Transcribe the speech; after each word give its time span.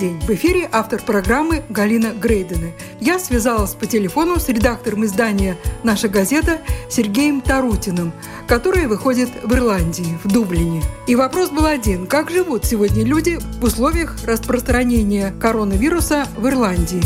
День! 0.00 0.18
В 0.20 0.30
эфире 0.30 0.66
автор 0.72 1.02
программы 1.02 1.62
Галина 1.68 2.14
Грейдена. 2.14 2.72
Я 3.00 3.18
связалась 3.18 3.74
по 3.74 3.84
телефону 3.84 4.40
с 4.40 4.48
редактором 4.48 5.04
издания 5.04 5.58
«Наша 5.82 6.08
газета» 6.08 6.58
Сергеем 6.88 7.42
Тарутиным, 7.42 8.12
которое 8.48 8.88
выходит 8.88 9.28
в 9.42 9.52
Ирландии, 9.52 10.18
в 10.24 10.32
Дублине. 10.32 10.82
И 11.06 11.14
вопрос 11.14 11.50
был 11.50 11.66
один. 11.66 12.06
Как 12.06 12.30
живут 12.30 12.64
сегодня 12.64 13.04
люди 13.04 13.38
в 13.60 13.64
условиях 13.64 14.16
распространения 14.24 15.34
коронавируса 15.38 16.24
в 16.34 16.48
Ирландии? 16.48 17.02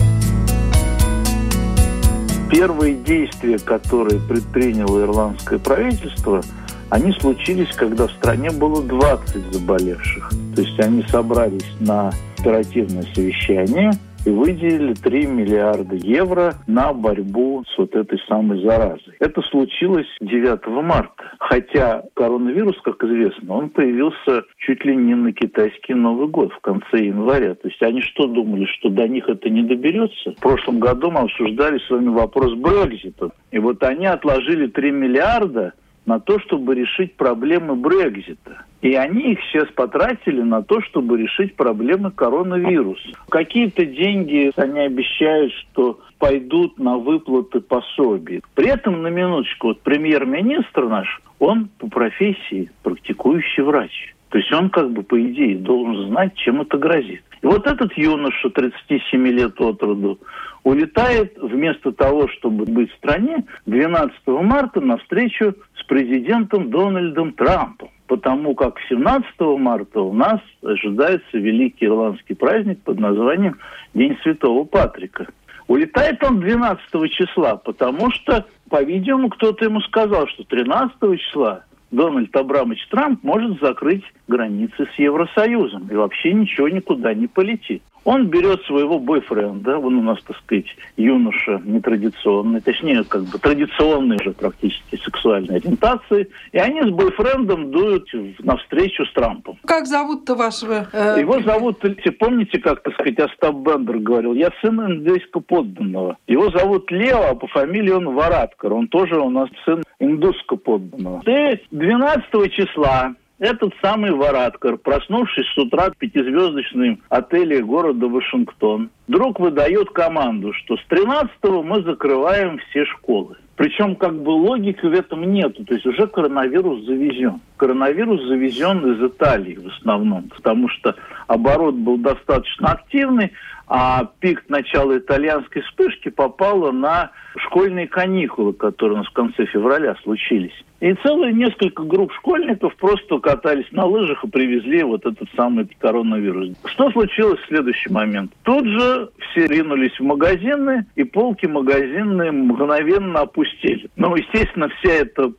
Первые 2.52 2.94
действия, 2.94 3.58
которые 3.58 4.20
предприняло 4.20 5.02
ирландское 5.02 5.58
правительство, 5.58 6.44
они 6.94 7.10
случились, 7.10 7.74
когда 7.74 8.06
в 8.06 8.12
стране 8.12 8.50
было 8.52 8.80
20 8.80 9.52
заболевших. 9.52 10.30
То 10.54 10.60
есть 10.62 10.78
они 10.78 11.02
собрались 11.08 11.68
на 11.80 12.12
оперативное 12.38 13.02
совещание 13.12 13.90
и 14.24 14.30
выделили 14.30 14.94
3 14.94 15.26
миллиарда 15.26 15.96
евро 15.96 16.54
на 16.68 16.92
борьбу 16.92 17.64
с 17.66 17.78
вот 17.78 17.96
этой 17.96 18.20
самой 18.28 18.62
заразой. 18.62 19.16
Это 19.18 19.42
случилось 19.42 20.06
9 20.20 20.66
марта. 20.84 21.32
Хотя 21.40 22.04
коронавирус, 22.14 22.80
как 22.84 23.02
известно, 23.02 23.54
он 23.54 23.70
появился 23.70 24.44
чуть 24.58 24.84
ли 24.84 24.94
не 24.94 25.16
на 25.16 25.32
китайский 25.32 25.94
Новый 25.94 26.28
год 26.28 26.52
в 26.52 26.60
конце 26.60 27.06
января. 27.06 27.56
То 27.56 27.68
есть 27.68 27.82
они 27.82 28.02
что 28.02 28.28
думали, 28.28 28.66
что 28.66 28.88
до 28.88 29.08
них 29.08 29.28
это 29.28 29.50
не 29.50 29.64
доберется? 29.64 30.30
В 30.30 30.40
прошлом 30.40 30.78
году 30.78 31.10
мы 31.10 31.22
обсуждали 31.22 31.80
с 31.80 31.90
вами 31.90 32.10
вопрос 32.10 32.54
Брекзита. 32.54 33.32
И 33.50 33.58
вот 33.58 33.82
они 33.82 34.06
отложили 34.06 34.68
3 34.68 34.92
миллиарда 34.92 35.72
на 36.06 36.20
то, 36.20 36.38
чтобы 36.40 36.74
решить 36.74 37.14
проблемы 37.14 37.76
Брекзита. 37.76 38.64
И 38.82 38.94
они 38.94 39.32
их 39.32 39.38
сейчас 39.44 39.68
потратили 39.70 40.42
на 40.42 40.62
то, 40.62 40.82
чтобы 40.82 41.16
решить 41.16 41.56
проблемы 41.56 42.10
коронавируса. 42.10 43.08
Какие-то 43.30 43.86
деньги 43.86 44.52
они 44.56 44.80
обещают, 44.80 45.52
что 45.52 46.00
пойдут 46.18 46.78
на 46.78 46.98
выплаты 46.98 47.60
пособий. 47.60 48.42
При 48.54 48.68
этом, 48.68 49.02
на 49.02 49.08
минуточку, 49.08 49.68
вот 49.68 49.80
премьер-министр 49.80 50.84
наш, 50.84 51.22
он 51.38 51.68
по 51.78 51.88
профессии 51.88 52.70
практикующий 52.82 53.62
врач. 53.62 54.14
То 54.28 54.38
есть 54.38 54.52
он 54.52 54.68
как 54.68 54.90
бы, 54.90 55.02
по 55.02 55.20
идее, 55.20 55.56
должен 55.56 56.08
знать, 56.08 56.34
чем 56.34 56.60
это 56.60 56.76
грозит. 56.76 57.22
И 57.44 57.46
вот 57.46 57.66
этот 57.66 57.92
юноша, 57.98 58.48
37 58.48 59.26
лет 59.26 59.60
от 59.60 59.82
роду, 59.82 60.18
улетает 60.62 61.36
вместо 61.36 61.92
того, 61.92 62.26
чтобы 62.28 62.64
быть 62.64 62.90
в 62.90 62.96
стране, 62.96 63.44
12 63.66 64.14
марта 64.26 64.80
на 64.80 64.96
встречу 64.96 65.54
с 65.78 65.84
президентом 65.84 66.70
Дональдом 66.70 67.34
Трампом. 67.34 67.90
Потому 68.06 68.54
как 68.54 68.78
17 68.88 69.26
марта 69.58 70.00
у 70.00 70.14
нас 70.14 70.40
ожидается 70.62 71.36
великий 71.36 71.84
ирландский 71.84 72.32
праздник 72.32 72.80
под 72.82 72.98
названием 72.98 73.58
День 73.92 74.16
Святого 74.22 74.64
Патрика. 74.64 75.26
Улетает 75.66 76.24
он 76.24 76.40
12 76.40 76.80
числа, 77.10 77.56
потому 77.56 78.10
что, 78.10 78.46
по-видимому, 78.70 79.28
кто-то 79.28 79.66
ему 79.66 79.82
сказал, 79.82 80.26
что 80.28 80.44
13 80.44 80.96
числа 81.20 81.64
Дональд 81.94 82.34
Абрамович 82.34 82.88
Трамп 82.88 83.22
может 83.22 83.60
закрыть 83.60 84.04
границы 84.26 84.86
с 84.94 84.98
Евросоюзом 84.98 85.88
и 85.88 85.94
вообще 85.94 86.32
ничего 86.32 86.68
никуда 86.68 87.14
не 87.14 87.28
полетит. 87.28 87.82
Он 88.04 88.28
берет 88.28 88.62
своего 88.64 88.98
бойфренда, 88.98 89.78
он 89.78 89.96
у 89.96 90.02
нас, 90.02 90.18
так 90.26 90.36
сказать, 90.38 90.66
юноша 90.96 91.60
нетрадиционный, 91.64 92.60
точнее, 92.60 93.02
как 93.04 93.22
бы 93.24 93.38
традиционной 93.38 94.18
же 94.22 94.32
практически 94.32 94.96
сексуальной 95.02 95.56
ориентации, 95.56 96.28
и 96.52 96.58
они 96.58 96.82
с 96.82 96.90
бойфрендом 96.90 97.70
дуют 97.70 98.08
навстречу 98.40 99.06
с 99.06 99.12
Трампом. 99.12 99.58
Как 99.64 99.86
зовут-то 99.86 100.34
вашего? 100.34 100.86
Э... 100.92 101.16
Его 101.18 101.40
зовут, 101.40 101.82
помните, 102.18 102.58
как, 102.58 102.82
так 102.82 102.94
сказать, 102.94 103.18
Остап 103.18 103.56
Бендер 103.56 103.98
говорил, 103.98 104.34
я 104.34 104.50
сын 104.60 104.80
индейского 104.80 105.40
подданного. 105.40 106.18
Его 106.26 106.50
зовут 106.50 106.90
Лео, 106.90 107.30
а 107.30 107.34
по 107.34 107.46
фамилии 107.46 107.90
он 107.90 108.14
Вараткар, 108.14 108.72
он 108.72 108.88
тоже 108.88 109.18
у 109.18 109.30
нас 109.30 109.48
сын 109.64 109.82
индусского 109.98 110.58
подданного. 110.58 111.22
И 111.26 111.60
12 111.70 112.52
числа 112.52 113.14
этот 113.38 113.72
самый 113.82 114.12
Вараткар, 114.12 114.76
проснувшись 114.76 115.46
с 115.54 115.58
утра 115.58 115.90
в 115.90 115.96
пятизвездочном 115.96 117.00
отеле 117.08 117.62
города 117.62 118.06
Вашингтон, 118.06 118.90
вдруг 119.08 119.40
выдает 119.40 119.90
команду, 119.90 120.52
что 120.52 120.76
с 120.76 120.84
13 120.88 121.30
мы 121.64 121.82
закрываем 121.82 122.58
все 122.70 122.84
школы. 122.86 123.36
Причем 123.56 123.94
как 123.94 124.20
бы 124.20 124.30
логики 124.30 124.84
в 124.84 124.92
этом 124.92 125.32
нету. 125.32 125.64
То 125.64 125.74
есть 125.74 125.86
уже 125.86 126.06
коронавирус 126.08 126.84
завезен. 126.86 127.40
Коронавирус 127.56 128.20
завезен 128.26 128.92
из 128.92 129.02
Италии 129.10 129.56
в 129.56 129.68
основном, 129.68 130.28
потому 130.30 130.68
что 130.68 130.96
оборот 131.28 131.74
был 131.74 131.98
достаточно 131.98 132.72
активный, 132.72 133.30
а 133.66 134.10
пик 134.20 134.44
начала 134.48 134.98
итальянской 134.98 135.62
вспышки 135.62 136.08
попало 136.10 136.72
на 136.72 137.10
школьные 137.36 137.88
каникулы, 137.88 138.52
которые 138.52 138.96
у 138.96 138.98
нас 138.98 139.06
в 139.08 139.12
конце 139.12 139.46
февраля 139.46 139.96
случились. 140.02 140.54
И 140.80 140.92
целые 141.02 141.32
несколько 141.32 141.82
групп 141.82 142.12
школьников 142.12 142.76
просто 142.76 143.18
катались 143.18 143.70
на 143.72 143.86
лыжах 143.86 144.22
и 144.22 144.28
привезли 144.28 144.82
вот 144.82 145.06
этот 145.06 145.28
самый 145.34 145.66
коронавирус. 145.78 146.50
Что 146.66 146.90
случилось 146.90 147.40
в 147.40 147.46
следующий 147.46 147.90
момент? 147.90 148.32
Тут 148.42 148.66
же 148.66 149.08
все 149.18 149.46
ринулись 149.46 149.98
в 149.98 150.02
магазины, 150.02 150.84
и 150.94 151.04
полки 151.04 151.46
магазинные 151.46 152.32
мгновенно 152.32 153.20
опустили. 153.20 153.88
Ну, 153.96 154.14
естественно, 154.14 154.68
вся 154.68 154.92
эта 154.92 155.32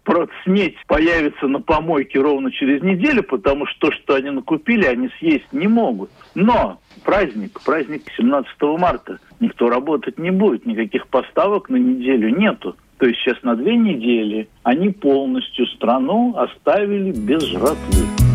снеть 0.46 0.78
появится 0.88 1.48
на 1.48 1.62
помойке 1.62 2.20
ровно 2.20 2.52
через 2.52 2.82
неделю, 2.82 3.22
потому 3.22 3.68
что 3.68 3.90
то, 3.90 3.92
что 3.92 4.16
они 4.16 4.32
накупили, 4.32 4.86
они 4.86 5.10
съесть 5.20 5.52
не 5.52 5.68
могут. 5.68 6.10
Но 6.34 6.80
праздник, 7.06 7.62
праздник 7.64 8.04
17 8.18 8.50
марта. 8.78 9.20
Никто 9.40 9.70
работать 9.70 10.18
не 10.18 10.32
будет, 10.32 10.66
никаких 10.66 11.08
поставок 11.08 11.70
на 11.70 11.78
неделю 11.78 12.36
нету. 12.36 12.76
То 12.98 13.06
есть 13.06 13.20
сейчас 13.20 13.42
на 13.44 13.56
две 13.56 13.78
недели 13.78 14.50
они 14.64 14.90
полностью 14.90 15.68
страну 15.68 16.36
оставили 16.38 17.12
без 17.12 17.44
жратвы. 17.44 18.35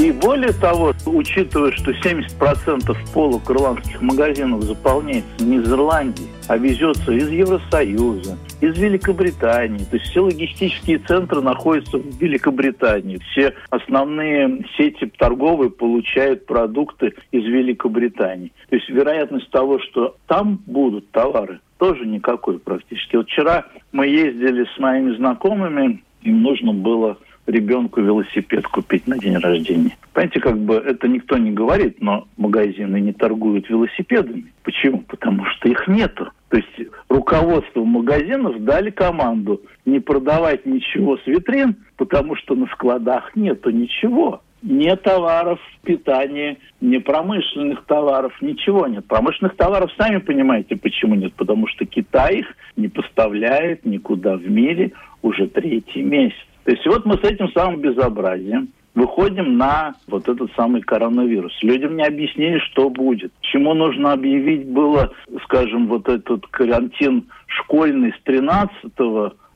И 0.00 0.12
более 0.12 0.54
того, 0.54 0.94
учитывая, 1.04 1.72
что 1.72 1.90
70% 1.90 2.96
полок 3.12 3.50
ирландских 3.50 4.00
магазинов 4.00 4.62
заполняется 4.62 5.44
не 5.44 5.58
из 5.58 5.70
Ирландии, 5.70 6.24
а 6.48 6.56
везется 6.56 7.12
из 7.12 7.28
Евросоюза, 7.28 8.38
из 8.62 8.78
Великобритании. 8.78 9.84
То 9.84 9.98
есть 9.98 10.10
все 10.10 10.20
логистические 10.20 11.00
центры 11.00 11.42
находятся 11.42 11.98
в 11.98 12.18
Великобритании. 12.18 13.18
Все 13.30 13.52
основные 13.68 14.64
сети 14.78 15.12
торговые 15.18 15.70
получают 15.70 16.46
продукты 16.46 17.12
из 17.30 17.44
Великобритании. 17.44 18.52
То 18.70 18.76
есть 18.76 18.88
вероятность 18.88 19.50
того, 19.50 19.80
что 19.80 20.16
там 20.26 20.62
будут 20.64 21.10
товары, 21.10 21.60
тоже 21.76 22.06
никакой 22.06 22.58
практически. 22.58 23.16
Вот 23.16 23.28
вчера 23.28 23.66
мы 23.92 24.06
ездили 24.06 24.66
с 24.74 24.78
моими 24.78 25.14
знакомыми, 25.16 26.02
им 26.22 26.42
нужно 26.42 26.72
было 26.72 27.18
ребенку 27.50 28.00
велосипед 28.00 28.66
купить 28.66 29.06
на 29.06 29.18
день 29.18 29.36
рождения. 29.36 29.96
Понимаете, 30.12 30.40
как 30.40 30.58
бы 30.58 30.74
это 30.74 31.08
никто 31.08 31.36
не 31.38 31.50
говорит, 31.50 32.00
но 32.00 32.26
магазины 32.36 33.00
не 33.00 33.12
торгуют 33.12 33.68
велосипедами. 33.68 34.46
Почему? 34.62 34.98
Потому 35.06 35.44
что 35.46 35.68
их 35.68 35.86
нету. 35.88 36.30
То 36.48 36.56
есть 36.56 36.90
руководство 37.08 37.84
магазинов 37.84 38.62
дали 38.64 38.90
команду 38.90 39.62
не 39.84 40.00
продавать 40.00 40.66
ничего 40.66 41.16
с 41.18 41.26
витрин, 41.26 41.76
потому 41.96 42.36
что 42.36 42.54
на 42.54 42.66
складах 42.68 43.34
нету 43.36 43.70
ничего. 43.70 44.42
Ни 44.62 44.94
товаров 44.94 45.58
питания, 45.84 46.58
ни 46.82 46.98
промышленных 46.98 47.84
товаров, 47.86 48.34
ничего 48.42 48.86
нет. 48.86 49.06
Промышленных 49.06 49.56
товаров, 49.56 49.90
сами 49.96 50.18
понимаете, 50.18 50.76
почему 50.76 51.14
нет. 51.14 51.32
Потому 51.32 51.66
что 51.66 51.86
Китай 51.86 52.40
их 52.40 52.46
не 52.76 52.88
поставляет 52.88 53.86
никуда 53.86 54.36
в 54.36 54.50
мире 54.50 54.92
уже 55.22 55.46
третий 55.46 56.02
месяц. 56.02 56.36
То 56.64 56.72
есть 56.72 56.86
вот 56.86 57.04
мы 57.06 57.14
с 57.14 57.24
этим 57.24 57.50
самым 57.52 57.80
безобразием 57.80 58.68
выходим 58.94 59.56
на 59.56 59.94
вот 60.08 60.28
этот 60.28 60.50
самый 60.56 60.82
коронавирус. 60.82 61.56
Людям 61.62 61.96
не 61.96 62.04
объяснили, 62.04 62.58
что 62.70 62.90
будет. 62.90 63.32
Чему 63.40 63.74
нужно 63.74 64.12
объявить 64.12 64.66
было, 64.66 65.12
скажем, 65.44 65.86
вот 65.86 66.08
этот 66.08 66.46
карантин 66.48 67.26
школьный 67.46 68.12
с 68.12 68.22
13 68.24 68.72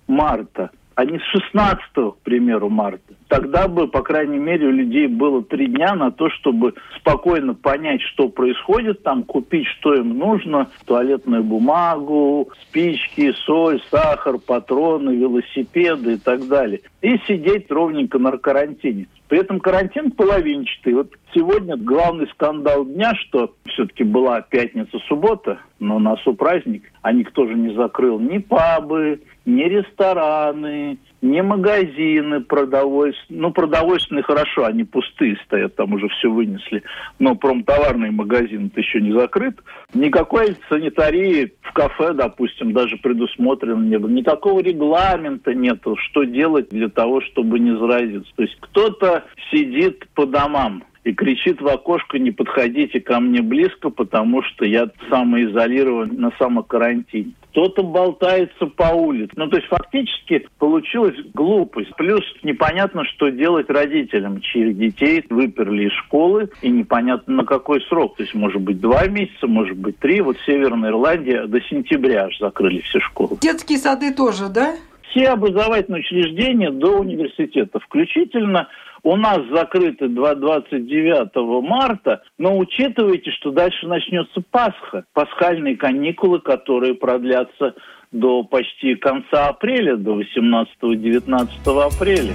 марта, 0.07 0.71
а 0.95 1.05
не 1.05 1.19
с 1.19 1.23
16, 1.23 1.83
к 1.95 2.17
примеру, 2.23 2.69
марта. 2.69 3.15
Тогда 3.35 3.67
бы, 3.67 3.89
по 3.89 4.03
крайней 4.03 4.39
мере, 4.39 4.69
у 4.69 4.71
людей 4.71 5.09
было 5.09 5.43
три 5.43 5.67
дня 5.67 5.97
на 5.97 6.13
то, 6.13 6.31
чтобы 6.31 6.75
спокойно 7.01 7.55
понять, 7.55 8.01
что 8.03 8.29
происходит 8.29 9.03
там, 9.03 9.25
купить, 9.25 9.67
что 9.79 9.95
им 9.95 10.17
нужно, 10.17 10.71
туалетную 10.87 11.43
бумагу, 11.43 12.51
спички, 12.63 13.33
соль, 13.45 13.83
сахар, 13.91 14.39
патроны, 14.39 15.17
велосипеды 15.17 16.15
и 16.15 16.17
так 16.17 16.47
далее. 16.47 16.81
И 17.03 17.19
сидеть 17.27 17.71
ровненько 17.71 18.21
на 18.21 18.39
карантине. 18.39 19.09
При 19.29 19.41
этом 19.41 19.59
карантин 19.59 20.13
половинчатый. 20.13 20.95
Вот 20.95 21.11
сегодня 21.35 21.77
главный 21.77 22.29
скандал 22.29 22.85
дня, 22.85 23.15
что 23.17 23.53
все-таки 23.67 24.05
была 24.05 24.43
пятница-суббота, 24.43 25.59
но 25.81 25.97
у 25.97 25.99
нас 25.99 26.25
у 26.27 26.35
праздник, 26.35 26.85
а 27.03 27.13
никто 27.13 27.47
же 27.47 27.55
не 27.55 27.75
закрыл 27.75 28.21
ни 28.21 28.39
пабы, 28.39 29.23
ни 29.45 29.63
рестораны, 29.63 30.99
ни 31.25 31.41
магазины 31.41 32.41
продовольственные. 32.41 33.41
Ну, 33.43 33.51
продовольственные 33.51 34.23
хорошо, 34.23 34.67
они 34.67 34.85
пустые 34.85 35.37
стоят, 35.47 35.75
там 35.75 35.95
уже 35.95 36.09
все 36.09 36.29
вынесли. 36.29 36.83
Но 37.19 37.35
промтоварный 37.35 38.11
магазин 38.11 38.71
еще 38.77 39.01
не 39.01 39.13
закрыт. 39.13 39.59
Никакой 39.95 40.55
санитарии 40.69 41.55
в 41.63 41.73
кафе, 41.73 42.13
допустим, 42.13 42.75
даже 42.75 42.99
предусмотрено 42.99 43.83
не 43.83 43.99
было. 43.99 44.11
Никакого 44.11 44.61
регламента 44.61 45.55
нету, 45.55 45.97
что 45.97 46.25
делать 46.25 46.69
для 46.69 46.91
того, 46.91 47.23
чтобы 47.23 47.59
не 47.59 47.75
заразиться. 47.77 48.31
То 48.37 48.43
есть 48.43 48.57
кто-то 48.61 49.25
сидит 49.51 50.07
по 50.15 50.27
домам, 50.27 50.85
и 51.05 51.13
кричит 51.13 51.61
в 51.61 51.69
окошко, 51.69 52.19
не 52.19 52.31
подходите 52.31 53.01
ко 53.01 53.21
мне 53.21 53.43
близко, 53.43 53.91
потому 53.91 54.43
что 54.43 54.65
я 54.65 54.89
самоизолирован 55.11 56.17
на 56.17 56.33
самокарантине. 56.39 57.33
Кто-то 57.51 57.85
болтается 57.85 58.67
по 58.67 58.95
улице. 58.95 59.33
Ну, 59.37 59.49
то 59.49 59.57
есть 59.57 59.69
фактически 59.69 60.49
получилась 60.59 61.15
глупость. 61.35 61.95
Плюс 61.97 62.23
непонятно, 62.43 63.05
что 63.05 63.29
делать 63.29 63.71
родителям, 63.71 64.41
чьих 64.41 64.77
детей 64.77 65.25
выперли 65.31 65.87
из 65.87 65.93
школы, 65.93 66.49
и 66.63 66.69
непонятно 66.69 67.35
на 67.35 67.45
какой 67.45 67.81
срок. 67.83 68.17
То 68.17 68.25
есть, 68.25 68.35
может 68.35 68.61
быть, 68.61 68.81
два 68.81 69.07
месяца, 69.07 69.47
может 69.47 69.77
быть, 69.77 69.99
три. 69.99 70.21
Вот 70.21 70.37
Северная 70.47 70.91
Ирландия 70.91 71.47
до 71.47 71.61
сентября 71.61 72.25
аж 72.25 72.39
закрыли 72.39 72.81
все 72.81 72.99
школы. 72.99 73.39
Детские 73.41 73.79
сады 73.79 74.13
тоже, 74.13 74.49
да? 74.49 74.75
Все 75.11 75.29
образовательные 75.29 76.01
учреждения 76.01 76.73
до 76.73 76.99
университета, 76.99 77.79
включительно 77.79 78.69
у 79.05 79.17
нас 79.17 79.41
закрыты 79.53 80.09
29 80.09 81.63
марта, 81.63 82.23
но 82.39 82.57
учитывайте, 82.59 83.31
что 83.31 83.51
дальше 83.51 83.87
начнется 83.87 84.43
Пасха, 84.51 85.05
пасхальные 85.13 85.77
каникулы, 85.77 86.41
которые 86.41 86.95
продлятся 86.95 87.75
до 88.11 88.43
почти 88.45 88.95
конца 88.95 89.49
апреля, 89.49 89.97
до 89.97 90.21
18-19 90.21 91.49
апреля. 91.67 92.33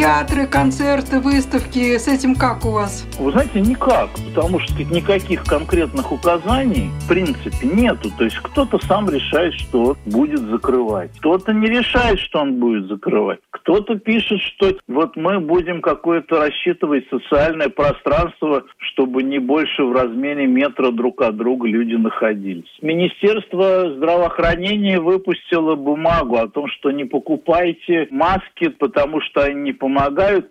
Театры, 0.00 0.46
концерты, 0.46 1.20
выставки, 1.20 1.98
с 1.98 2.08
этим 2.08 2.34
как 2.34 2.64
у 2.64 2.70
вас? 2.70 3.06
Вы 3.18 3.32
знаете, 3.32 3.60
никак, 3.60 4.08
потому 4.32 4.58
что 4.58 4.82
никаких 4.82 5.44
конкретных 5.44 6.10
указаний 6.10 6.88
в 7.04 7.08
принципе 7.08 7.66
нету. 7.66 8.08
То 8.16 8.24
есть 8.24 8.38
кто-то 8.38 8.78
сам 8.86 9.10
решает, 9.10 9.52
что 9.52 9.98
будет 10.06 10.40
закрывать. 10.40 11.10
Кто-то 11.18 11.52
не 11.52 11.66
решает, 11.66 12.18
что 12.18 12.38
он 12.40 12.54
будет 12.58 12.86
закрывать. 12.86 13.40
Кто-то 13.50 13.98
пишет, 13.98 14.40
что 14.40 14.74
вот 14.88 15.16
мы 15.16 15.38
будем 15.38 15.82
какое-то 15.82 16.38
рассчитывать 16.38 17.04
социальное 17.10 17.68
пространство, 17.68 18.64
чтобы 18.78 19.22
не 19.22 19.38
больше 19.38 19.84
в 19.84 19.92
размере 19.92 20.46
метра 20.46 20.92
друг 20.92 21.20
от 21.20 21.36
друга 21.36 21.68
люди 21.68 21.96
находились. 21.96 22.64
Министерство 22.80 23.92
здравоохранения 23.96 24.98
выпустило 24.98 25.74
бумагу 25.74 26.36
о 26.36 26.48
том, 26.48 26.68
что 26.68 26.90
не 26.90 27.04
покупайте 27.04 28.08
маски, 28.10 28.68
потому 28.68 29.20
что 29.20 29.42
они 29.42 29.60
не 29.60 29.72
помогают, 29.74 29.89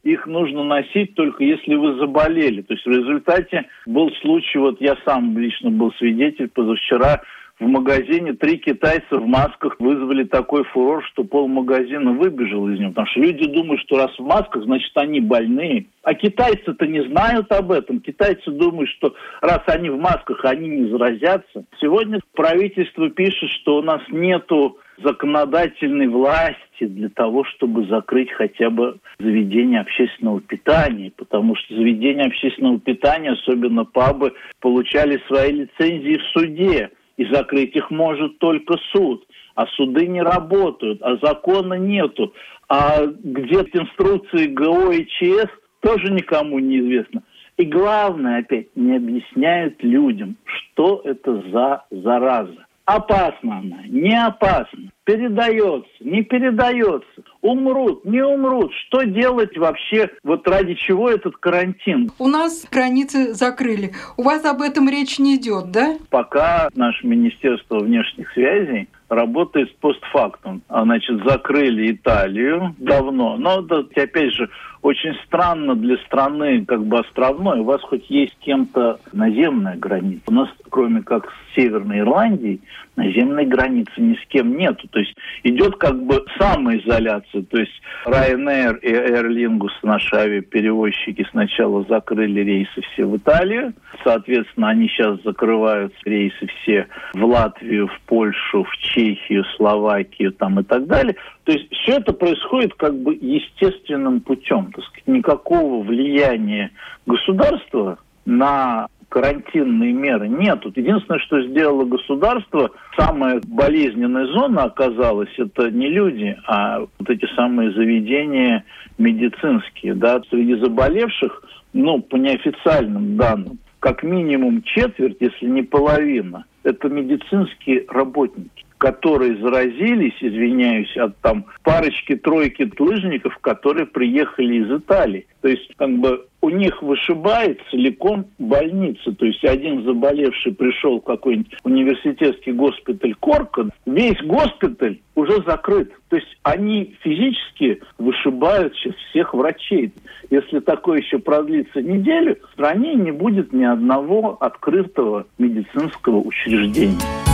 их 0.03 0.25
нужно 0.25 0.63
носить 0.63 1.15
только 1.15 1.43
если 1.43 1.75
вы 1.75 1.95
заболели. 1.95 2.61
То 2.61 2.73
есть 2.73 2.85
в 2.85 2.89
результате 2.89 3.65
был 3.85 4.11
случай, 4.21 4.57
вот 4.57 4.79
я 4.81 4.95
сам 5.05 5.37
лично 5.37 5.69
был 5.69 5.91
свидетель 5.93 6.49
позавчера, 6.49 7.21
в 7.59 7.67
магазине 7.67 8.33
три 8.33 8.57
китайца 8.57 9.17
в 9.17 9.25
масках 9.27 9.75
вызвали 9.79 10.23
такой 10.23 10.63
фурор, 10.63 11.03
что 11.11 11.25
пол 11.25 11.49
магазина 11.49 12.13
выбежал 12.13 12.69
из 12.69 12.79
него. 12.79 12.91
Потому 12.91 13.07
что 13.07 13.19
люди 13.19 13.47
думают, 13.47 13.81
что 13.81 13.97
раз 13.97 14.11
в 14.17 14.23
масках, 14.23 14.63
значит, 14.63 14.91
они 14.95 15.19
больные. 15.19 15.87
А 16.03 16.13
китайцы-то 16.13 16.87
не 16.87 17.03
знают 17.09 17.51
об 17.51 17.73
этом. 17.73 17.99
Китайцы 17.99 18.49
думают, 18.49 18.89
что 18.91 19.13
раз 19.41 19.59
они 19.67 19.89
в 19.89 19.99
масках, 19.99 20.45
они 20.45 20.69
не 20.69 20.89
заразятся. 20.89 21.65
Сегодня 21.81 22.21
правительство 22.33 23.09
пишет, 23.09 23.49
что 23.49 23.79
у 23.79 23.81
нас 23.81 24.01
нету 24.09 24.77
законодательной 25.03 26.07
власти 26.07 26.85
для 26.85 27.09
того, 27.09 27.43
чтобы 27.43 27.85
закрыть 27.87 28.31
хотя 28.31 28.69
бы 28.69 28.99
заведения 29.19 29.81
общественного 29.81 30.41
питания, 30.41 31.11
потому 31.15 31.55
что 31.55 31.75
заведения 31.75 32.25
общественного 32.25 32.79
питания, 32.79 33.31
особенно 33.31 33.85
пабы, 33.85 34.33
получали 34.59 35.21
свои 35.27 35.51
лицензии 35.51 36.17
в 36.17 36.39
суде, 36.39 36.89
и 37.17 37.25
закрыть 37.25 37.75
их 37.75 37.91
может 37.91 38.39
только 38.39 38.77
суд. 38.93 39.25
А 39.55 39.67
суды 39.67 40.07
не 40.07 40.21
работают, 40.21 41.01
а 41.01 41.17
закона 41.21 41.73
нету. 41.73 42.33
А 42.69 43.05
где 43.05 43.55
инструкции 43.55 44.47
ГО 44.47 44.91
и 44.91 45.05
ЧС, 45.05 45.49
тоже 45.81 46.13
никому 46.13 46.59
не 46.59 46.79
известно. 46.79 47.23
И 47.57 47.65
главное, 47.65 48.39
опять, 48.39 48.67
не 48.75 48.95
объясняют 48.95 49.83
людям, 49.83 50.37
что 50.45 51.01
это 51.03 51.43
за 51.51 51.83
зараза. 51.91 52.65
Опасна 52.95 53.59
она, 53.59 53.83
не 53.87 54.15
опасна, 54.15 54.89
передается, 55.09 55.89
не 56.01 56.21
передается, 56.21 57.09
умрут, 57.41 58.05
не 58.05 58.23
умрут. 58.23 58.71
Что 58.85 59.01
делать 59.01 59.57
вообще, 59.57 60.07
вот 60.23 60.47
ради 60.47 60.75
чего 60.75 61.09
этот 61.09 61.35
карантин? 61.37 62.11
У 62.19 62.27
нас 62.27 62.67
границы 62.71 63.33
закрыли. 63.33 63.93
У 64.17 64.23
вас 64.23 64.45
об 64.45 64.61
этом 64.61 64.87
речь 64.87 65.17
не 65.17 65.37
идет, 65.37 65.71
да? 65.71 65.95
Пока 66.11 66.69
наше 66.75 67.07
Министерство 67.07 67.79
внешних 67.79 68.31
связей 68.33 68.87
работает 69.09 69.75
постфактум. 69.77 70.61
А, 70.69 70.83
значит, 70.83 71.23
закрыли 71.25 71.91
Италию 71.91 72.75
давно. 72.77 73.37
Но 73.37 73.65
опять 73.95 74.33
же, 74.33 74.49
очень 74.81 75.13
странно 75.25 75.75
для 75.75 75.97
страны 76.05 76.63
как 76.65 76.85
бы 76.85 76.99
островной. 76.99 77.59
У 77.59 77.63
вас 77.63 77.81
хоть 77.81 78.09
есть 78.09 78.37
кем-то 78.39 78.99
наземная 79.11 79.75
граница. 79.75 80.23
У 80.27 80.31
нас, 80.31 80.49
кроме 80.69 81.01
как 81.01 81.27
с 81.27 81.55
Северной 81.55 81.99
Ирландией, 81.99 82.61
наземной 82.95 83.45
границы 83.45 83.91
ни 83.97 84.13
с 84.13 84.25
кем 84.27 84.55
нету. 84.55 84.87
То 84.99 85.03
есть 85.03 85.15
идет 85.43 85.77
как 85.77 86.03
бы 86.03 86.25
самоизоляция. 86.37 87.43
То 87.43 87.59
есть 87.59 87.71
Ryanair 88.05 88.79
и 88.79 88.91
Aer 88.91 89.27
Lingus, 89.29 89.71
наши 89.81 90.13
авиаперевозчики, 90.13 91.25
сначала 91.31 91.85
закрыли 91.87 92.41
рейсы 92.41 92.81
все 92.91 93.05
в 93.05 93.15
Италию. 93.15 93.73
Соответственно, 94.03 94.69
они 94.69 94.89
сейчас 94.89 95.21
закрывают 95.23 95.93
рейсы 96.03 96.47
все 96.47 96.87
в 97.13 97.23
Латвию, 97.23 97.87
в 97.87 98.01
Польшу, 98.07 98.65
в 98.65 98.77
Чехию, 98.77 99.45
Словакию 99.55 100.33
там 100.33 100.59
и 100.59 100.63
так 100.63 100.85
далее. 100.87 101.15
То 101.45 101.53
есть 101.53 101.73
все 101.73 101.93
это 101.93 102.11
происходит 102.11 102.73
как 102.73 102.93
бы 103.01 103.13
естественным 103.13 104.19
путем. 104.19 104.73
Так 104.73 104.83
сказать, 104.83 105.07
никакого 105.07 105.81
влияния 105.81 106.71
государства 107.05 107.99
на 108.25 108.87
карантинные 109.09 109.91
меры 109.91 110.27
нету. 110.27 110.71
Единственное, 110.75 111.19
что 111.19 111.41
сделало 111.41 111.85
государство, 111.85 112.71
самая 112.97 113.41
болезненная 113.47 114.27
зона 114.27 114.63
оказалась, 114.63 115.33
это 115.37 115.69
не 115.71 115.89
люди, 115.89 116.37
а 116.47 116.79
вот 116.79 117.09
эти 117.09 117.25
самые 117.35 117.71
заведения 117.71 118.63
медицинские. 118.97 119.95
Да? 119.95 120.21
Среди 120.29 120.55
заболевших, 120.55 121.43
ну, 121.73 122.01
по 122.01 122.15
неофициальным 122.15 123.17
данным, 123.17 123.59
как 123.79 124.03
минимум 124.03 124.61
четверть, 124.63 125.17
если 125.19 125.47
не 125.47 125.63
половина, 125.63 126.45
это 126.63 126.87
медицинские 126.89 127.85
работники 127.89 128.65
которые 128.79 129.35
заразились, 129.41 130.15
извиняюсь, 130.21 130.95
от 130.95 131.17
там 131.17 131.45
парочки-тройки 131.63 132.71
лыжников, 132.79 133.37
которые 133.39 133.85
приехали 133.85 134.63
из 134.63 134.71
Италии. 134.79 135.27
То 135.41 135.49
есть 135.49 135.69
как 135.75 135.91
бы 135.97 136.28
у 136.41 136.49
них 136.49 136.81
вышибает 136.81 137.59
целиком 137.69 138.27
больница. 138.37 139.11
То 139.13 139.25
есть 139.25 139.43
один 139.43 139.83
заболевший 139.83 140.53
пришел 140.53 140.99
в 140.99 141.03
какой-нибудь 141.03 141.57
университетский 141.63 142.51
госпиталь 142.51 143.15
Корка, 143.19 143.69
весь 143.85 144.21
госпиталь 144.23 144.99
уже 145.15 145.43
закрыт. 145.45 145.91
То 146.09 146.15
есть 146.15 146.37
они 146.43 146.95
физически 147.01 147.81
вышибают 147.97 148.73
сейчас 148.75 148.95
всех 149.09 149.33
врачей. 149.33 149.91
Если 150.29 150.59
такое 150.59 150.99
еще 150.99 151.19
продлится 151.19 151.81
неделю, 151.81 152.37
в 152.49 152.53
стране 152.53 152.93
не 152.95 153.11
будет 153.11 153.51
ни 153.51 153.63
одного 153.63 154.37
открытого 154.39 155.25
медицинского 155.37 156.17
учреждения. 156.17 157.28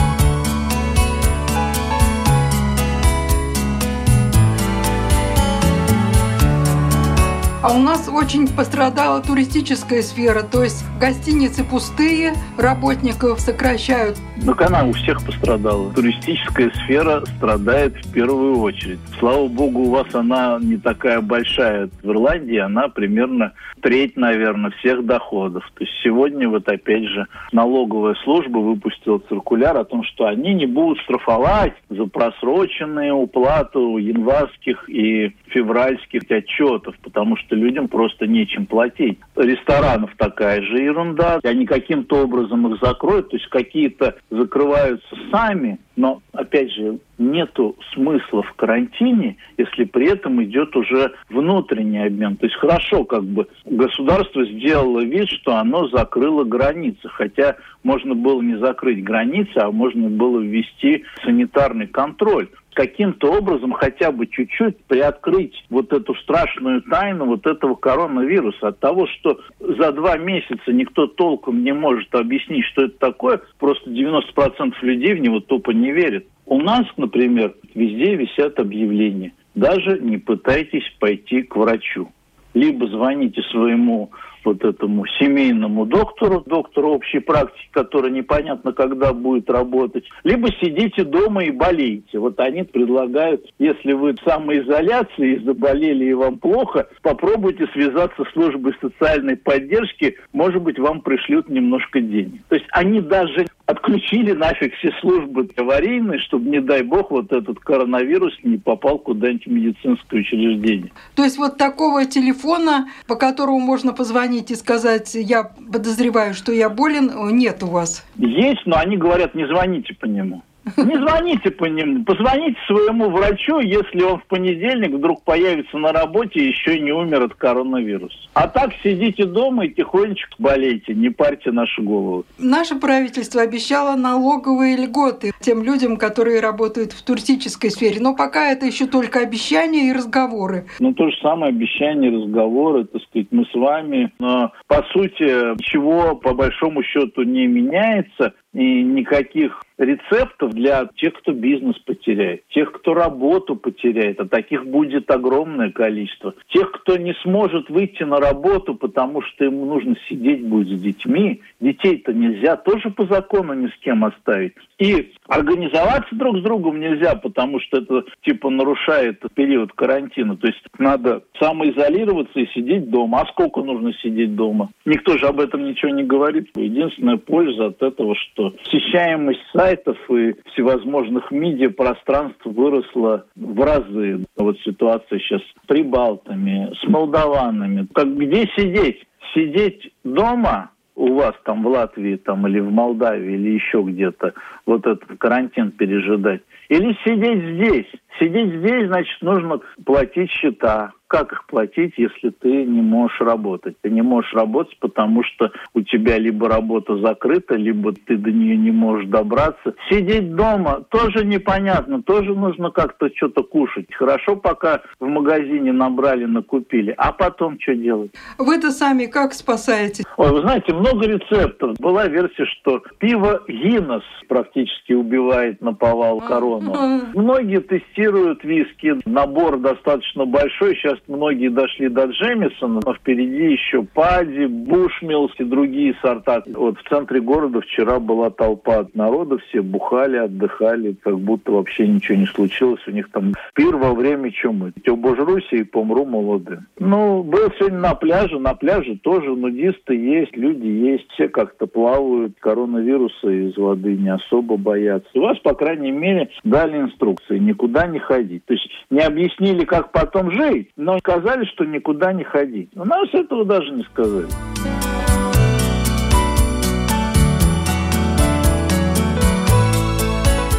А 7.66 7.72
у 7.72 7.80
нас 7.80 8.08
очень 8.08 8.46
пострадала 8.46 9.20
туристическая 9.20 10.00
сфера, 10.00 10.44
то 10.44 10.62
есть 10.62 10.84
гостиницы 11.00 11.64
пустые, 11.64 12.34
работников 12.56 13.40
сокращают. 13.40 14.18
Ну, 14.44 14.54
она 14.56 14.84
у 14.84 14.92
всех 14.92 15.24
пострадала. 15.26 15.92
Туристическая 15.92 16.70
сфера 16.70 17.24
страдает 17.26 17.96
в 17.96 18.12
первую 18.12 18.60
очередь. 18.60 19.00
Слава 19.18 19.48
богу, 19.48 19.80
у 19.80 19.90
вас 19.90 20.14
она 20.14 20.60
не 20.60 20.76
такая 20.76 21.20
большая. 21.20 21.90
В 22.04 22.08
Ирландии 22.08 22.58
она 22.58 22.86
примерно 22.86 23.52
треть, 23.80 24.16
наверное, 24.16 24.70
всех 24.78 25.04
доходов. 25.04 25.64
То 25.74 25.82
есть 25.82 25.92
сегодня 26.04 26.48
вот 26.48 26.68
опять 26.68 27.04
же 27.04 27.26
налоговая 27.50 28.14
служба 28.22 28.58
выпустила 28.58 29.18
циркуляр 29.28 29.76
о 29.76 29.84
том, 29.84 30.04
что 30.04 30.26
они 30.26 30.54
не 30.54 30.66
будут 30.66 31.00
штрафовать 31.00 31.74
за 31.88 32.04
просроченную 32.06 33.14
уплату 33.14 33.96
январских 33.96 34.88
и 34.88 35.34
февральских 35.48 36.22
отчетов, 36.30 36.94
потому 37.02 37.36
что 37.36 37.55
людям 37.56 37.88
просто 37.88 38.26
нечем 38.26 38.66
платить. 38.66 39.18
Ресторанов 39.34 40.10
такая 40.16 40.62
же 40.62 40.78
ерунда. 40.78 41.40
Они 41.42 41.66
каким-то 41.66 42.22
образом 42.24 42.72
их 42.72 42.80
закроют, 42.80 43.30
то 43.30 43.36
есть 43.36 43.48
какие-то 43.48 44.16
закрываются 44.30 45.16
сами, 45.30 45.78
но, 45.96 46.20
опять 46.32 46.70
же, 46.72 46.98
нету 47.18 47.76
смысла 47.94 48.42
в 48.42 48.52
карантине, 48.52 49.36
если 49.56 49.84
при 49.84 50.08
этом 50.08 50.42
идет 50.44 50.76
уже 50.76 51.12
внутренний 51.30 52.04
обмен. 52.04 52.36
То 52.36 52.46
есть 52.46 52.58
хорошо, 52.58 53.04
как 53.04 53.24
бы 53.24 53.46
государство 53.64 54.44
сделало 54.44 55.00
вид, 55.00 55.28
что 55.28 55.56
оно 55.56 55.88
закрыло 55.88 56.44
границы, 56.44 57.08
хотя 57.08 57.56
можно 57.82 58.14
было 58.14 58.42
не 58.42 58.58
закрыть 58.58 59.02
границы, 59.02 59.56
а 59.56 59.70
можно 59.70 60.08
было 60.08 60.40
ввести 60.40 61.04
санитарный 61.24 61.86
контроль 61.86 62.48
каким-то 62.76 63.32
образом 63.32 63.72
хотя 63.72 64.12
бы 64.12 64.26
чуть-чуть 64.26 64.84
приоткрыть 64.84 65.64
вот 65.70 65.94
эту 65.94 66.14
страшную 66.16 66.82
тайну 66.82 67.24
вот 67.24 67.46
этого 67.46 67.74
коронавируса. 67.74 68.68
От 68.68 68.80
того, 68.80 69.06
что 69.06 69.40
за 69.58 69.92
два 69.92 70.18
месяца 70.18 70.72
никто 70.72 71.06
толком 71.06 71.64
не 71.64 71.72
может 71.72 72.14
объяснить, 72.14 72.66
что 72.66 72.84
это 72.84 72.98
такое, 72.98 73.40
просто 73.58 73.90
90% 73.90 74.74
людей 74.82 75.14
в 75.14 75.20
него 75.20 75.40
тупо 75.40 75.70
не 75.70 75.90
верят. 75.90 76.26
У 76.44 76.60
нас, 76.60 76.84
например, 76.98 77.54
везде 77.74 78.14
висят 78.14 78.60
объявления. 78.60 79.32
Даже 79.54 79.98
не 79.98 80.18
пытайтесь 80.18 80.84
пойти 81.00 81.42
к 81.42 81.56
врачу. 81.56 82.12
Либо 82.52 82.86
звоните 82.88 83.40
своему 83.50 84.10
вот 84.46 84.64
этому 84.64 85.04
семейному 85.18 85.84
доктору, 85.86 86.42
доктору 86.46 86.90
общей 86.92 87.18
практики, 87.18 87.68
который 87.72 88.10
непонятно 88.12 88.72
когда 88.72 89.12
будет 89.12 89.50
работать, 89.50 90.04
либо 90.24 90.48
сидите 90.60 91.04
дома 91.04 91.44
и 91.44 91.50
болеете. 91.50 92.18
Вот 92.18 92.38
они 92.40 92.62
предлагают, 92.62 93.44
если 93.58 93.92
вы 93.92 94.12
в 94.12 94.20
самоизоляции 94.28 95.34
и 95.34 95.44
заболели 95.44 96.06
и 96.06 96.14
вам 96.14 96.38
плохо, 96.38 96.88
попробуйте 97.02 97.66
связаться 97.72 98.24
с 98.24 98.32
службой 98.32 98.74
социальной 98.80 99.36
поддержки, 99.36 100.16
может 100.32 100.62
быть, 100.62 100.78
вам 100.78 101.00
пришлют 101.00 101.48
немножко 101.48 102.00
денег. 102.00 102.42
То 102.48 102.54
есть 102.54 102.66
они 102.70 103.00
даже 103.00 103.46
отключили 103.66 104.32
нафиг 104.32 104.74
все 104.76 104.90
службы 105.00 105.48
аварийные, 105.56 106.20
чтобы, 106.20 106.48
не 106.48 106.60
дай 106.60 106.82
бог, 106.82 107.10
вот 107.10 107.32
этот 107.32 107.58
коронавирус 107.60 108.32
не 108.42 108.58
попал 108.58 108.98
куда-нибудь 108.98 109.46
в 109.46 109.50
медицинское 109.50 110.20
учреждение. 110.20 110.90
То 111.14 111.24
есть 111.24 111.36
вот 111.36 111.56
такого 111.56 112.04
телефона, 112.06 112.88
по 113.06 113.16
которому 113.16 113.58
можно 113.58 113.92
позвонить 113.92 114.50
и 114.50 114.54
сказать, 114.54 115.14
я 115.14 115.44
подозреваю, 115.72 116.34
что 116.34 116.52
я 116.52 116.70
болен, 116.70 117.10
нет 117.36 117.62
у 117.62 117.66
вас? 117.66 118.06
Есть, 118.16 118.62
но 118.66 118.76
они 118.76 118.96
говорят, 118.96 119.34
не 119.34 119.46
звоните 119.46 119.94
по 119.94 120.06
нему. 120.06 120.42
Не 120.76 120.96
звоните 120.96 121.50
по 121.50 121.64
нему, 121.64 122.04
позвоните 122.04 122.58
своему 122.66 123.10
врачу, 123.10 123.60
если 123.60 124.02
он 124.02 124.18
в 124.18 124.26
понедельник 124.26 124.92
вдруг 124.92 125.22
появится 125.22 125.78
на 125.78 125.92
работе 125.92 126.40
и 126.40 126.48
еще 126.48 126.80
не 126.80 126.92
умер 126.92 127.22
от 127.22 127.34
коронавируса. 127.34 128.16
А 128.34 128.48
так 128.48 128.72
сидите 128.82 129.26
дома 129.26 129.66
и 129.66 129.70
тихонечко 129.70 130.34
болейте, 130.38 130.94
не 130.94 131.10
парьте 131.10 131.52
наши 131.52 131.80
головы. 131.82 132.24
Наше 132.38 132.74
правительство 132.76 133.42
обещало 133.42 133.96
налоговые 133.96 134.76
льготы 134.76 135.32
тем 135.40 135.62
людям, 135.62 135.96
которые 135.96 136.40
работают 136.40 136.92
в 136.92 137.04
туристической 137.04 137.70
сфере, 137.70 138.00
но 138.00 138.16
пока 138.16 138.50
это 138.50 138.66
еще 138.66 138.86
только 138.86 139.20
обещания 139.20 139.90
и 139.90 139.92
разговоры. 139.92 140.66
Ну, 140.80 140.92
то 140.92 141.08
же 141.08 141.16
самое 141.22 141.50
обещание, 141.50 142.10
разговоры, 142.10 142.84
так 142.84 143.02
сказать, 143.02 143.28
мы 143.30 143.44
с 143.44 143.54
вами, 143.54 144.12
но 144.18 144.52
по 144.66 144.82
сути, 144.92 145.56
чего 145.62 146.16
по 146.16 146.34
большому 146.34 146.82
счету 146.82 147.22
не 147.22 147.46
меняется, 147.46 148.34
и 148.56 148.82
никаких 148.82 149.62
рецептов 149.76 150.54
для 150.54 150.88
тех, 150.96 151.12
кто 151.12 151.32
бизнес 151.32 151.78
потеряет, 151.80 152.46
тех, 152.48 152.72
кто 152.72 152.94
работу 152.94 153.54
потеряет, 153.54 154.18
а 154.18 154.26
таких 154.26 154.64
будет 154.64 155.10
огромное 155.10 155.70
количество. 155.70 156.34
Тех, 156.48 156.72
кто 156.72 156.96
не 156.96 157.12
сможет 157.22 157.68
выйти 157.68 158.02
на 158.04 158.16
работу, 158.16 158.74
потому 158.74 159.20
что 159.20 159.44
ему 159.44 159.66
нужно 159.66 159.96
сидеть 160.08 160.42
будет 160.46 160.78
с 160.78 160.82
детьми. 160.82 161.42
Детей-то 161.60 162.14
нельзя 162.14 162.56
тоже 162.56 162.88
по 162.88 163.04
закону 163.04 163.52
ни 163.52 163.66
с 163.66 163.76
кем 163.82 164.04
оставить. 164.06 164.54
И 164.78 165.12
организоваться 165.28 166.14
друг 166.14 166.38
с 166.38 166.42
другом 166.42 166.80
нельзя, 166.80 167.14
потому 167.14 167.60
что 167.60 167.78
это 167.78 168.04
типа 168.22 168.48
нарушает 168.48 169.22
период 169.34 169.72
карантина. 169.74 170.36
То 170.38 170.46
есть 170.46 170.62
надо 170.78 171.24
самоизолироваться 171.38 172.40
и 172.40 172.46
сидеть 172.54 172.88
дома. 172.88 173.20
А 173.20 173.26
сколько 173.26 173.60
нужно 173.60 173.92
сидеть 174.02 174.34
дома? 174.34 174.70
Никто 174.86 175.18
же 175.18 175.26
об 175.26 175.40
этом 175.40 175.66
ничего 175.66 175.90
не 175.90 176.04
говорит. 176.04 176.48
Единственная 176.56 177.18
польза 177.18 177.66
от 177.66 177.82
этого, 177.82 178.14
что 178.14 178.45
посещаемость 178.50 179.40
сайтов 179.52 179.96
и 180.10 180.34
всевозможных 180.52 181.30
медиапространств 181.30 182.44
выросла 182.44 183.26
в 183.34 183.60
разы. 183.64 184.24
Вот 184.36 184.58
ситуация 184.60 185.18
сейчас 185.18 185.40
с 185.42 185.66
прибалтами, 185.66 186.72
с 186.80 186.88
молдаванами. 186.88 187.86
Как 187.94 188.16
где 188.16 188.46
сидеть? 188.56 189.06
Сидеть 189.34 189.92
дома 190.04 190.70
у 190.96 191.14
вас 191.14 191.34
там 191.44 191.62
в 191.62 191.68
Латвии 191.68 192.16
там, 192.16 192.46
или 192.46 192.58
в 192.58 192.70
Молдавии 192.70 193.34
или 193.34 193.54
еще 193.54 193.82
где-то 193.82 194.32
вот 194.64 194.86
этот 194.86 195.18
карантин 195.18 195.70
пережидать. 195.72 196.40
Или 196.68 196.96
сидеть 197.04 197.54
здесь. 197.54 198.00
Сидеть 198.18 198.60
здесь, 198.60 198.86
значит, 198.86 199.20
нужно 199.20 199.60
платить 199.84 200.30
счета, 200.30 200.92
как 201.08 201.32
их 201.32 201.46
платить, 201.46 201.94
если 201.96 202.30
ты 202.30 202.64
не 202.64 202.82
можешь 202.82 203.20
работать? 203.20 203.76
Ты 203.80 203.90
не 203.90 204.02
можешь 204.02 204.32
работать, 204.34 204.76
потому 204.80 205.22
что 205.22 205.52
у 205.74 205.82
тебя 205.82 206.18
либо 206.18 206.48
работа 206.48 206.98
закрыта, 206.98 207.54
либо 207.54 207.92
ты 207.92 208.16
до 208.16 208.32
нее 208.32 208.56
не 208.56 208.72
можешь 208.72 209.08
добраться. 209.08 209.74
Сидеть 209.88 210.34
дома 210.34 210.84
тоже 210.90 211.24
непонятно, 211.24 212.02
тоже 212.02 212.34
нужно 212.34 212.70
как-то 212.70 213.08
что-то 213.14 213.44
кушать. 213.44 213.86
Хорошо, 213.94 214.36
пока 214.36 214.82
в 214.98 215.06
магазине 215.06 215.72
набрали, 215.72 216.24
накупили, 216.24 216.92
а 216.96 217.12
потом 217.12 217.58
что 217.60 217.74
делать? 217.74 218.10
Вы-то 218.38 218.70
сами 218.70 219.06
как 219.06 219.32
спасаете? 219.32 220.04
Ой, 220.16 220.30
вы 220.30 220.40
знаете, 220.40 220.74
много 220.74 221.06
рецептов. 221.06 221.78
Была 221.78 222.08
версия, 222.08 222.46
что 222.46 222.82
пиво 222.98 223.42
Гиннес 223.46 224.02
практически 224.28 224.92
убивает 224.92 225.60
на 225.60 225.72
повал 225.72 226.20
корону. 226.20 226.74
Многие 227.14 227.60
тестируют 227.60 228.05
виски. 228.44 228.96
Набор 229.04 229.58
достаточно 229.58 230.24
большой. 230.24 230.76
Сейчас 230.76 230.98
многие 231.08 231.48
дошли 231.48 231.88
до 231.88 232.04
Джемисона, 232.04 232.80
но 232.84 232.94
впереди 232.94 233.52
еще 233.52 233.82
Пади, 233.82 234.46
Бушмилс 234.46 235.32
и 235.38 235.44
другие 235.44 235.94
сорта. 236.02 236.42
Вот 236.46 236.78
в 236.78 236.88
центре 236.88 237.20
города 237.20 237.60
вчера 237.60 237.98
была 237.98 238.30
толпа 238.30 238.80
от 238.80 238.94
народа, 238.94 239.38
все 239.48 239.62
бухали, 239.62 240.16
отдыхали, 240.16 240.96
как 241.02 241.18
будто 241.18 241.52
вообще 241.52 241.86
ничего 241.86 242.18
не 242.18 242.26
случилось. 242.26 242.80
У 242.86 242.90
них 242.90 243.10
там 243.10 243.32
пир 243.54 243.76
во 243.76 243.94
время 243.94 244.30
чумы. 244.30 244.72
Обожрусь 244.86 245.46
и 245.52 245.62
помру 245.62 246.04
молодым. 246.04 246.66
Ну, 246.78 247.22
был 247.22 247.50
сегодня 247.58 247.78
на 247.78 247.94
пляже. 247.94 248.38
На 248.38 248.54
пляже 248.54 248.96
тоже 248.96 249.30
нудисты 249.30 249.94
есть, 249.94 250.36
люди 250.36 250.66
есть. 250.66 251.08
Все 251.12 251.28
как-то 251.28 251.66
плавают. 251.66 252.34
Коронавируса 252.40 253.28
из 253.28 253.56
воды 253.56 253.96
не 253.96 254.12
особо 254.12 254.56
боятся. 254.56 255.08
У 255.14 255.20
вас, 255.20 255.38
по 255.38 255.54
крайней 255.54 255.92
мере, 255.92 256.30
дали 256.44 256.78
инструкции. 256.78 257.38
Никуда 257.38 257.86
не 257.86 257.95
ходить. 257.98 258.44
То 258.46 258.54
есть 258.54 258.68
не 258.90 259.00
объяснили, 259.00 259.64
как 259.64 259.92
потом 259.92 260.30
жить, 260.30 260.70
но 260.76 260.98
сказали, 260.98 261.44
что 261.46 261.64
никуда 261.64 262.12
не 262.12 262.24
ходить. 262.24 262.70
У 262.74 262.84
нас 262.84 263.08
этого 263.12 263.44
даже 263.44 263.70
не 263.72 263.82
сказали. 263.84 264.28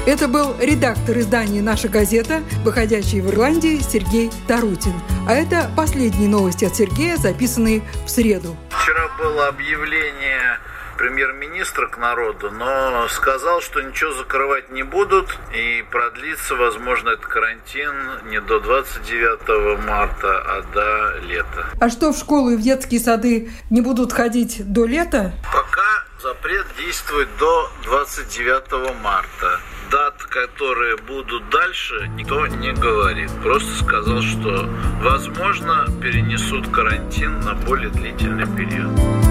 Это 0.08 0.30
был 0.30 0.56
редактор 0.62 1.18
издания 1.18 1.62
«Наша 1.62 1.90
газета», 1.90 2.40
выходящий 2.64 3.20
в 3.20 3.30
Ирландии 3.30 3.76
Сергей 3.82 4.30
Тарутин. 4.48 4.94
А 5.28 5.34
это 5.34 5.70
последние 5.76 6.30
новости 6.30 6.64
от 6.64 6.74
Сергея, 6.76 7.18
записанные 7.18 7.82
в 8.06 8.10
среду. 8.10 8.56
Вчера 8.70 9.10
было 9.20 9.50
объявление 9.50 10.60
премьер-министра 10.98 11.88
к 11.88 11.98
народу, 11.98 12.52
но 12.52 13.08
сказал, 13.10 13.62
что 13.62 13.82
ничего 13.82 14.12
закрывать 14.14 14.70
не 14.72 14.84
будут 14.84 15.38
и 15.54 15.84
продлится, 15.92 16.56
возможно, 16.56 17.10
этот 17.10 17.26
карантин 17.26 17.94
не 18.30 18.42
до 18.42 18.60
29 18.60 19.86
марта, 19.86 20.40
а 20.40 20.62
до 20.74 21.20
лета. 21.28 21.68
А 21.80 21.90
что, 21.90 22.12
в 22.12 22.18
школы 22.18 22.54
и 22.54 22.58
в 22.58 22.62
детские 22.62 23.00
сады 23.00 23.52
не 23.70 23.82
будут 23.82 24.12
ходить 24.12 24.62
до 24.72 24.86
лета? 24.86 25.34
Пока 25.54 26.06
запрет 26.22 26.66
действует 26.78 27.30
до 27.40 27.70
29 27.84 29.02
марта. 29.02 29.60
дат, 29.92 30.22
которые 30.24 30.98
будут 30.98 31.50
дальше, 31.50 32.10
никто 32.16 32.46
не 32.48 32.74
говорит. 32.74 33.32
Просто 33.42 33.84
сказал, 33.84 34.22
что, 34.22 34.70
возможно, 35.02 35.86
перенесут 36.02 36.68
карантин 36.70 37.40
на 37.40 37.54
более 37.54 37.90
длительный 37.90 38.48
период. 38.48 39.27